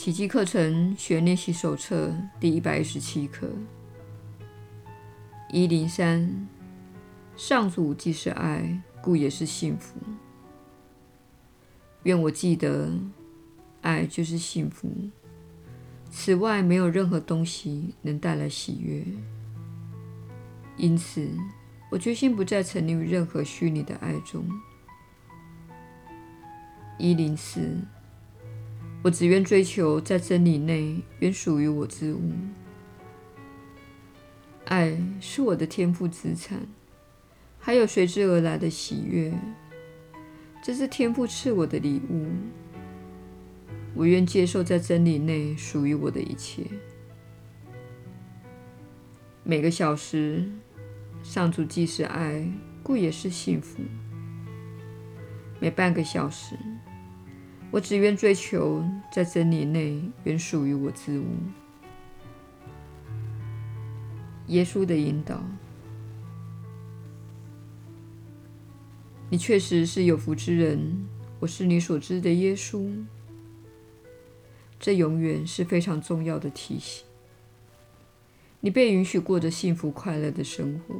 [0.00, 2.10] 奇迹课程学练习手册
[2.40, 3.50] 第一百一十七课。
[5.50, 6.48] 一零三，
[7.36, 10.00] 上主既是爱，故也是幸福。
[12.04, 12.90] 愿我记得，
[13.82, 14.90] 爱就是幸福。
[16.10, 19.04] 此外，没有任何东西能带来喜悦。
[20.78, 21.28] 因此，
[21.90, 24.48] 我决心不再沉溺于任何虚拟的爱中。
[26.96, 27.76] 一零四，
[29.02, 32.32] 我只愿追求在真理内原属于我之物。
[34.66, 36.60] 爱是我的天赋资产，
[37.58, 39.32] 还有随之而来的喜悦。
[40.62, 42.26] 这是天赋赐我的礼物，
[43.94, 46.64] 我愿接受在真理内属于我的一切。
[49.42, 50.46] 每个小时，
[51.22, 52.46] 上主既是爱，
[52.82, 53.78] 故也是幸福。
[55.58, 56.54] 每半个小时，
[57.70, 61.26] 我只愿追求在真理内原属于我之物。
[64.48, 65.40] 耶稣的引导。
[69.30, 71.06] 你确实是有福之人，
[71.38, 73.04] 我是你所知的耶稣。
[74.80, 77.04] 这永远是非常重要的提醒。
[78.58, 80.96] 你被允许过着幸福快乐的生活。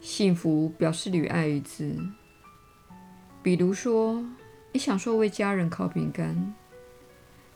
[0.00, 1.96] 幸福表示与爱一致。
[3.42, 4.24] 比如说，
[4.76, 6.54] 你享受为家人烤饼干。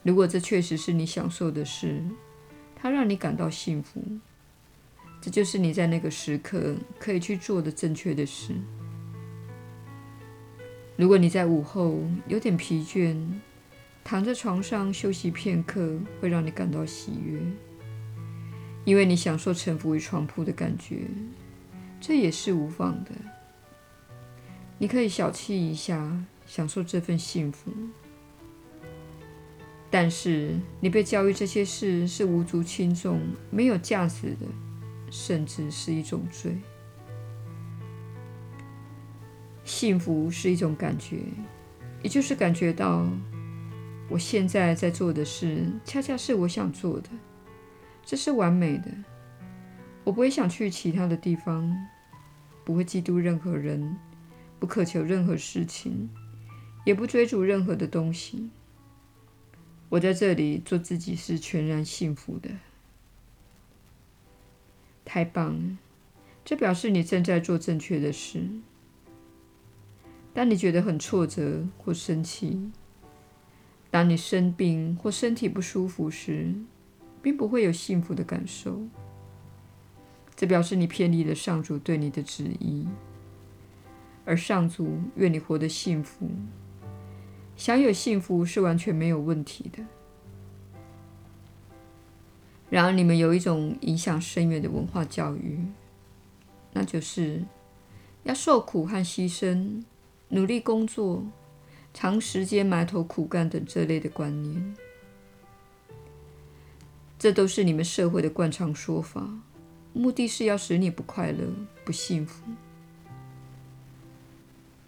[0.03, 2.03] 如果这确实是你享受的事，
[2.75, 4.03] 它让你感到幸福。
[5.21, 8.55] 这就是你在那个时刻可以去做的正确的事。
[10.97, 13.15] 如果你在午后有点疲倦，
[14.03, 17.39] 躺在床上休息片刻，会让你感到喜悦，
[18.87, 21.03] 因为你享受臣服于床铺的感觉，
[22.01, 23.11] 这也是无妨的。
[24.79, 26.11] 你可以小憩一下，
[26.51, 27.71] 享受这份幸福。
[29.89, 34.47] 但是你被教育这些事是无足轻重、没有价值的。
[35.13, 36.57] 甚至是一种罪。
[39.65, 41.17] 幸福是一种感觉，
[42.01, 43.05] 也就是感觉到
[44.09, 47.09] 我现在在做的事，恰恰是我想做的，
[48.05, 48.87] 这是完美的。
[50.05, 51.77] 我不会想去其他的地方，
[52.65, 53.97] 不会嫉妒任何人，
[54.61, 56.09] 不渴求任何事情，
[56.85, 58.51] 也不追逐任何的东西。
[59.91, 62.51] 我在这里做自己是全然幸福的。
[65.05, 65.79] 太棒了！
[66.45, 68.49] 这表示你正在做正确的事。
[70.33, 72.71] 当你觉得很挫折或生气，
[73.91, 76.55] 当你生病或身体不舒服时，
[77.21, 78.81] 并不会有幸福的感受。
[80.37, 82.87] 这表示你偏离了上主对你的旨意，
[84.25, 86.31] 而上主愿你活得幸福。
[87.61, 89.85] 享有幸福是完全没有问题的。
[92.71, 95.61] 然而，你们有一种影响深远的文化教育，
[96.73, 97.45] 那就是
[98.23, 99.85] 要受苦和牺牲、
[100.31, 101.23] 努力工作、
[101.93, 104.75] 长时间埋头苦干等这类的观念。
[107.19, 109.29] 这都是你们社会的惯常说法，
[109.93, 111.45] 目的是要使你不快乐、
[111.85, 112.43] 不幸福。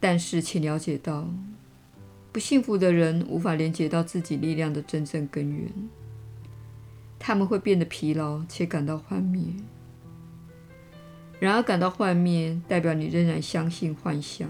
[0.01, 1.29] 但是，请了解到，
[2.33, 5.71] 不幸福的人无法连接到自己力量的真正根源。
[7.19, 9.45] 他们会变得疲劳且感到幻灭。
[11.39, 14.49] 然而，感到幻灭代表你仍然相信幻象。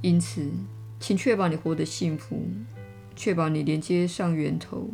[0.00, 0.50] 因此，
[1.00, 2.44] 请确保你活得幸福，
[3.16, 4.90] 确保你连接上源头，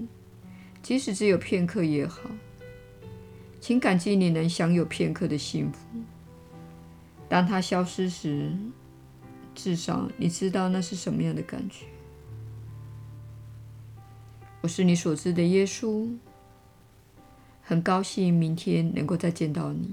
[0.82, 2.31] 即使只有片刻也好。
[3.59, 5.78] 请感激你能享有片刻的幸福。
[7.28, 8.53] 当它消失时，
[9.61, 11.85] 至少你知道那是什么样的感觉。
[14.61, 16.09] 我是你所知的耶稣，
[17.61, 19.93] 很高兴明天能够再见到你。